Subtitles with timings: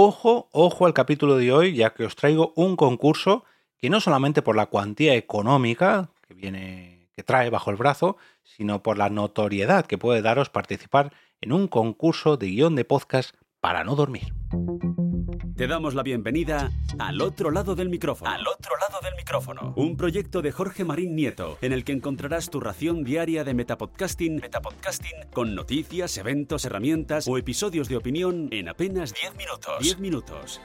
[0.00, 3.42] Ojo, ojo al capítulo de hoy, ya que os traigo un concurso
[3.78, 8.80] que no solamente por la cuantía económica que viene que trae bajo el brazo, sino
[8.80, 13.82] por la notoriedad que puede daros participar en un concurso de guion de podcast para
[13.82, 14.32] no dormir.
[15.56, 18.30] Te damos la bienvenida al otro lado del micrófono.
[18.30, 19.72] Al otro lado del micrófono.
[19.76, 24.36] Un proyecto de Jorge Marín Nieto, en el que encontrarás tu ración diaria de metapodcasting,
[24.36, 29.78] Metapodcasting con noticias, eventos, herramientas o episodios de opinión en apenas 10 minutos.
[29.80, 30.60] 10 minutos.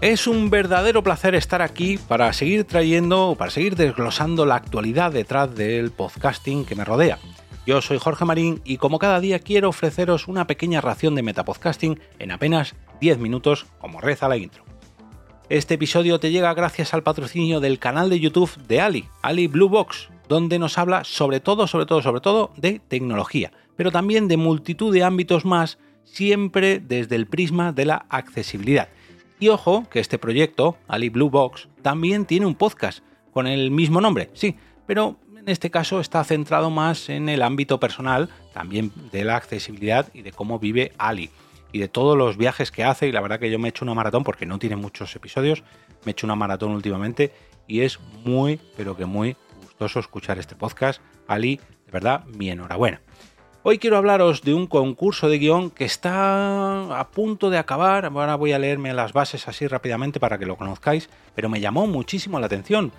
[0.00, 5.54] Es un verdadero placer estar aquí para seguir trayendo, para seguir desglosando la actualidad detrás
[5.54, 7.18] del podcasting que me rodea.
[7.66, 11.98] Yo soy Jorge Marín y como cada día quiero ofreceros una pequeña ración de metapodcasting
[12.18, 14.64] en apenas 10 minutos, como reza la intro.
[15.48, 19.70] Este episodio te llega gracias al patrocinio del canal de YouTube de Ali, Ali Blue
[19.70, 24.36] Box, donde nos habla sobre todo, sobre todo, sobre todo de tecnología, pero también de
[24.36, 28.88] multitud de ámbitos más, siempre desde el prisma de la accesibilidad.
[29.40, 32.98] Y ojo que este proyecto, Ali Blue Box, también tiene un podcast
[33.32, 34.54] con el mismo nombre, sí,
[34.86, 40.08] pero en este caso está centrado más en el ámbito personal, también de la accesibilidad
[40.14, 41.30] y de cómo vive Ali
[41.70, 43.08] y de todos los viajes que hace.
[43.08, 45.62] Y la verdad que yo me he hecho una maratón porque no tiene muchos episodios,
[46.04, 47.30] me he hecho una maratón últimamente
[47.66, 51.02] y es muy, pero que muy gustoso escuchar este podcast.
[51.28, 53.02] Ali, de verdad, mi enhorabuena.
[53.64, 58.06] Hoy quiero hablaros de un concurso de guion que está a punto de acabar.
[58.06, 61.86] Ahora voy a leerme las bases así rápidamente para que lo conozcáis, pero me llamó
[61.86, 62.92] muchísimo la atención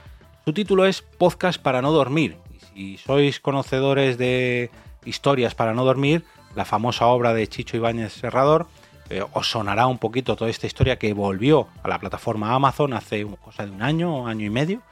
[0.46, 2.38] su título es Podcast para no dormir.
[2.54, 4.70] Y si sois conocedores de
[5.04, 6.24] historias para no dormir,
[6.56, 8.68] la famosa obra de Chicho Ibáñez Serrador,
[9.10, 13.26] eh, os sonará un poquito toda esta historia que volvió a la plataforma Amazon hace
[13.44, 14.84] cosa de un año año y medio,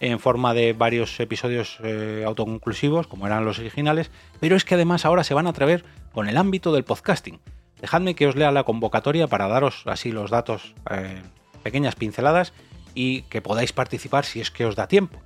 [0.00, 5.04] en forma de varios episodios eh, autoconclusivos, como eran los originales, pero es que además
[5.04, 7.38] ahora se van a atrever con el ámbito del podcasting.
[7.80, 11.22] Dejadme que os lea la convocatoria para daros así los datos, eh,
[11.62, 12.52] pequeñas pinceladas,
[12.96, 15.20] y que podáis participar si es que os da tiempo.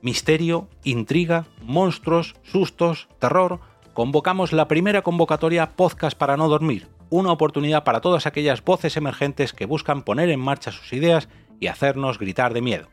[0.00, 3.60] Misterio, intriga, monstruos, sustos, terror.
[3.92, 9.52] Convocamos la primera convocatoria Podcast para no dormir, una oportunidad para todas aquellas voces emergentes
[9.52, 11.28] que buscan poner en marcha sus ideas
[11.60, 12.88] y hacernos gritar de miedo.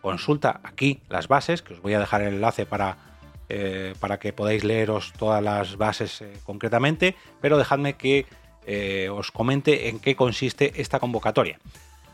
[0.00, 2.98] Consulta aquí las bases, que os voy a dejar el enlace para,
[3.48, 8.26] eh, para que podáis leeros todas las bases eh, concretamente, pero dejadme que
[8.66, 11.58] eh, os comente en qué consiste esta convocatoria.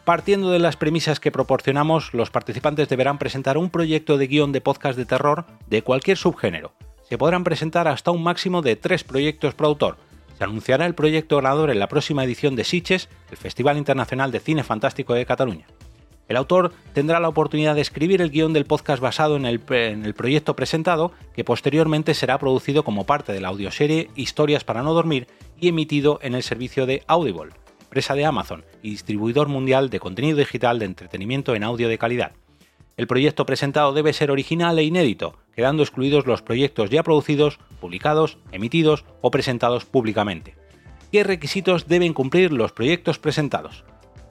[0.05, 4.63] Partiendo de las premisas que proporcionamos, los participantes deberán presentar un proyecto de guion de
[4.63, 6.73] podcast de terror de cualquier subgénero.
[7.09, 9.99] Se podrán presentar hasta un máximo de tres proyectos por autor.
[10.39, 14.41] Se anunciará el proyecto ganador en la próxima edición de Sitges, el Festival Internacional de
[14.41, 15.67] Cine Fantástico de Cataluña.
[16.29, 20.57] El autor tendrá la oportunidad de escribir el guion del podcast basado en el, proyecto
[20.57, 25.27] presentado, que posteriormente será producido como parte de la audioserie Historias para no dormir
[25.59, 27.51] y emitido en el servicio de Audible
[27.91, 32.31] empresa de Amazon y distribuidor mundial de contenido digital de entretenimiento en audio de calidad.
[32.97, 38.39] El proyecto presentado debe ser original e inédito, quedando excluidos los proyectos ya producidos, publicados,
[38.53, 40.55] emitidos o presentados públicamente.
[41.11, 43.83] ¿Qué requisitos deben cumplir los proyectos presentados?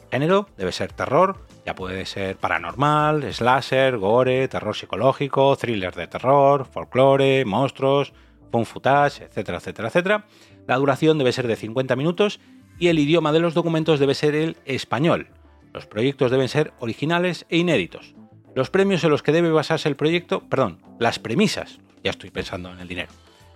[0.09, 6.66] Género debe ser terror, ya puede ser paranormal, slasher, gore, terror psicológico, thriller de terror,
[6.66, 8.14] folclore, monstruos,
[8.53, 10.25] fun footage, etcétera, etcétera, etcétera.
[10.66, 12.40] La duración debe ser de 50 minutos
[12.79, 15.28] y el idioma de los documentos debe ser el español.
[15.73, 18.16] Los proyectos deben ser originales e inéditos.
[18.56, 22.72] Los premios en los que debe basarse el proyecto, perdón, las premisas, ya estoy pensando
[22.72, 23.12] en el dinero.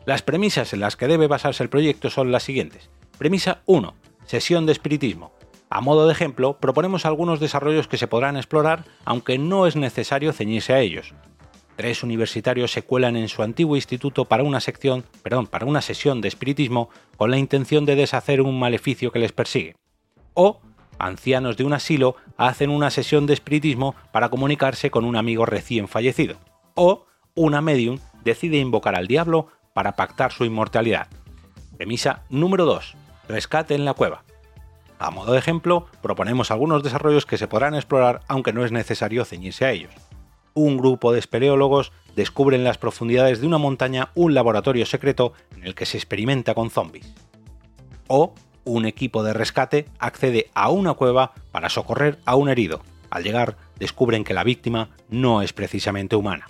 [0.06, 2.89] Las premisas en las que debe basarse el proyecto son las siguientes.
[3.17, 3.95] Premisa 1.
[4.25, 5.31] Sesión de espiritismo.
[5.69, 10.33] A modo de ejemplo, proponemos algunos desarrollos que se podrán explorar, aunque no es necesario
[10.33, 11.13] ceñirse a ellos.
[11.75, 16.22] Tres universitarios se cuelan en su antiguo instituto para una sección, perdón, para una sesión
[16.22, 19.75] de espiritismo con la intención de deshacer un maleficio que les persigue.
[20.35, 20.62] O
[21.00, 25.88] ancianos de un asilo hacen una sesión de espiritismo para comunicarse con un amigo recién
[25.88, 26.38] fallecido.
[26.75, 31.07] O una medium decide invocar al diablo para pactar su inmortalidad.
[31.75, 32.95] Premisa número 2.
[33.27, 34.24] Rescate en la cueva.
[35.00, 39.25] A modo de ejemplo, proponemos algunos desarrollos que se podrán explorar aunque no es necesario
[39.25, 39.92] ceñirse a ellos
[40.53, 45.63] un grupo de espeleólogos descubre en las profundidades de una montaña un laboratorio secreto en
[45.63, 47.13] el que se experimenta con zombies.
[48.07, 48.33] O
[48.65, 52.81] un equipo de rescate accede a una cueva para socorrer a un herido.
[53.09, 56.47] Al llegar, descubren que la víctima no es precisamente humana.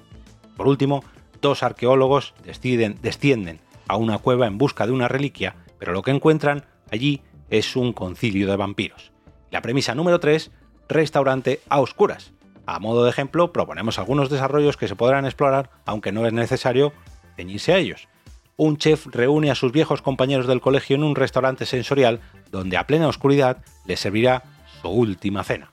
[0.56, 1.04] Por último,
[1.42, 6.66] dos arqueólogos descienden a una cueva en busca de una reliquia, pero lo que encuentran
[6.92, 9.12] allí es un concilio de vampiros.
[9.52, 10.52] La premisa número 3,
[10.88, 12.34] restaurante a oscuras.
[12.66, 16.94] A modo de ejemplo, proponemos algunos desarrollos que se podrán explorar, aunque no es necesario
[17.36, 18.08] ceñirse a ellos.
[18.56, 22.22] un chef reúne a sus viejos compañeros del colegio en un restaurante sensorial
[22.52, 24.44] donde a plena oscuridad les servirá
[24.82, 25.72] su última cena.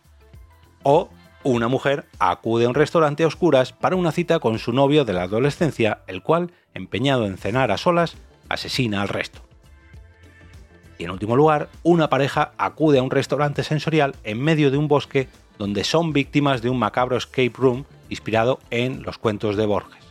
[0.83, 1.11] O
[1.43, 5.13] una mujer acude a un restaurante a oscuras para una cita con su novio de
[5.13, 8.17] la adolescencia, el cual, empeñado en cenar a solas,
[8.49, 9.41] asesina al resto.
[10.99, 14.89] Y en último lugar, una pareja acude a un restaurante sensorial en medio de un
[14.89, 15.29] bosque
[15.61, 20.03] donde son víctimas de un macabro escape room inspirado en los cuentos de Borges.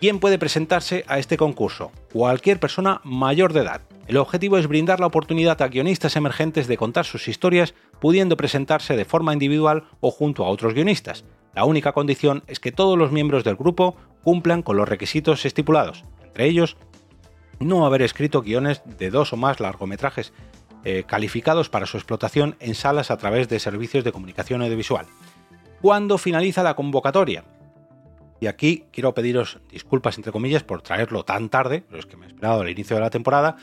[0.00, 1.92] ¿Quién puede presentarse a este concurso?
[2.10, 3.82] Cualquier persona mayor de edad.
[4.06, 8.96] El objetivo es brindar la oportunidad a guionistas emergentes de contar sus historias, pudiendo presentarse
[8.96, 11.26] de forma individual o junto a otros guionistas.
[11.54, 13.94] La única condición es que todos los miembros del grupo
[14.24, 16.78] cumplan con los requisitos estipulados, entre ellos
[17.58, 20.32] no haber escrito guiones de dos o más largometrajes
[20.84, 25.06] eh, calificados para su explotación en salas a través de servicios de comunicación audiovisual.
[25.80, 27.44] ¿Cuándo finaliza la convocatoria?
[28.40, 32.24] Y aquí quiero pediros disculpas, entre comillas, por traerlo tan tarde, pero es que me
[32.24, 33.56] he esperado al inicio de la temporada.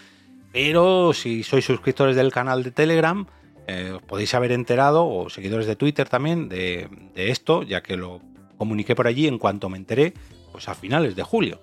[0.54, 3.26] Pero si sois suscriptores del canal de Telegram,
[3.68, 8.22] eh, os podéis haber enterado, o seguidores de Twitter también, de, esto, ya que lo
[8.58, 10.14] comuniqué por allí en cuanto me enteré,
[10.52, 11.60] pues a finales de julio.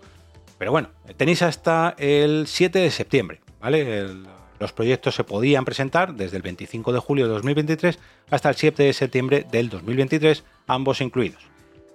[0.59, 4.06] Pero bueno, tenéis hasta el 7 de septiembre, ¿vale?
[4.64, 7.99] Los proyectos se podían presentar desde el 25 de julio de 2023
[8.31, 11.43] hasta el 7 de septiembre del 2023, ambos incluidos.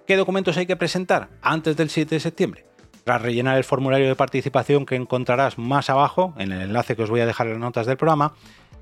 [0.06, 2.66] ¿Qué documentos hay que presentar antes del 7 de septiembre?
[3.02, 7.10] Tras rellenar el formulario de participación que encontrarás más abajo, en el enlace que os
[7.10, 8.34] voy a dejar en las notas del programa,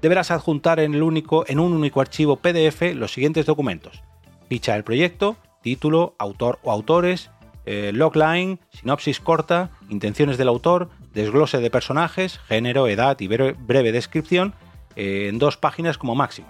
[0.02, 4.02] deberás adjuntar en, un único archivo PDF los siguientes documentos.
[4.50, 7.30] Ficha del proyecto, título, autor o autores,
[7.64, 14.54] eh, logline, sinopsis corta, intenciones del autor, desglose de personajes, género, edad y breve descripción
[14.94, 16.48] eh, en dos páginas como máximo.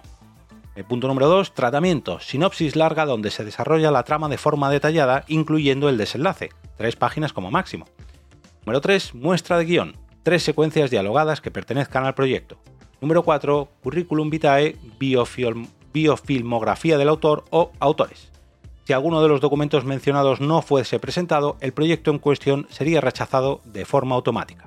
[0.77, 2.21] El punto número 2, tratamiento.
[2.21, 6.51] Sinopsis larga donde se desarrolla la trama de forma detallada, incluyendo el desenlace.
[6.77, 7.87] Tres páginas como máximo.
[8.65, 9.97] Número 3, muestra de guion.
[10.23, 12.59] Tres secuencias dialogadas que pertenezcan al proyecto.
[13.01, 14.77] Número 4, currículum vitae,
[15.93, 18.31] biofilmografía del autor o autores.
[18.89, 23.61] Si alguno de los documentos mencionados no fuese presentado, el proyecto en cuestión sería rechazado
[23.67, 24.65] de forma automática.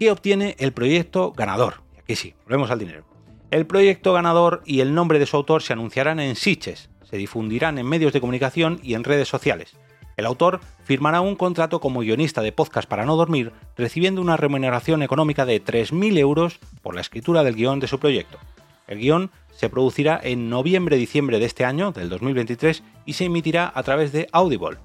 [0.00, 1.84] ¿Qué obtiene el proyecto ganador?
[1.96, 3.04] Aquí sí, volvemos al dinero.
[3.52, 7.78] El proyecto ganador y el nombre de su autor se anunciarán en Siches, se difundirán
[7.78, 9.76] en medios de comunicación y en redes sociales.
[10.16, 15.04] El autor firmará un contrato como guionista de podcast para no dormir, recibiendo una remuneración
[15.04, 18.40] económica de 3.000 euros por la escritura del guion de su proyecto.
[18.86, 23.82] El guion se producirá en noviembre-diciembre de este año, del 2023, y se emitirá a
[23.82, 24.78] través de Audible.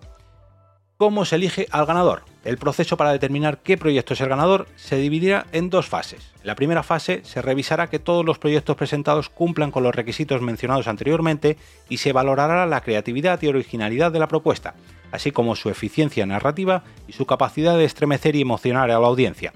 [1.02, 2.22] ¿Cómo se elige al ganador?
[2.44, 6.32] El proceso para determinar qué proyecto es el ganador se dividirá en dos fases.
[6.42, 10.44] En la primera fase se revisará que todos los proyectos presentados cumplan con los requisitos
[10.44, 11.58] mencionados anteriormente
[11.90, 14.76] y se valorará la creatividad y originalidad de la propuesta,
[15.12, 19.54] así como su eficiencia narrativa y su capacidad de estremecer y emocionar a la audiencia.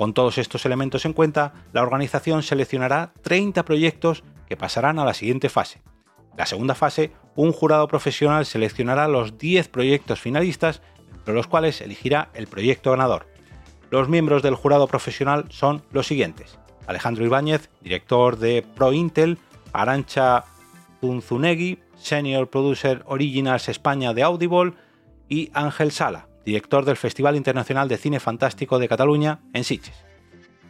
[0.00, 5.12] Con todos estos elementos en cuenta, la organización seleccionará 30 proyectos que pasarán a la
[5.12, 5.82] siguiente fase.
[6.38, 10.80] La segunda fase, un jurado profesional seleccionará los 10 proyectos finalistas,
[11.16, 13.26] entre los cuales elegirá el proyecto ganador.
[13.90, 19.36] Los miembros del jurado profesional son los siguientes: Alejandro Ibáñez, director de ProIntel,
[19.74, 20.46] Arancha
[21.02, 24.72] Zunzunegui, Senior Producer Originals España de Audible,
[25.28, 30.04] y Ángel Sala, director del Festival Internacional de Cine Fantástico de Cataluña en Sitges.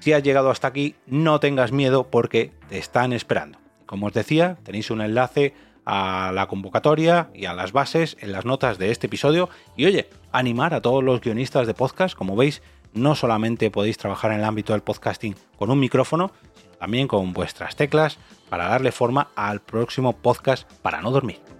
[0.00, 3.58] Si has llegado hasta aquí, no tengas miedo porque te están esperando.
[3.86, 8.44] Como os decía, tenéis un enlace a la convocatoria y a las bases en las
[8.44, 9.50] notas de este episodio.
[9.76, 12.62] Y oye, animar a todos los guionistas de podcast, como veis,
[12.94, 17.32] no solamente podéis trabajar en el ámbito del podcasting con un micrófono, sino también con
[17.32, 21.59] vuestras teclas para darle forma al próximo podcast para no dormir.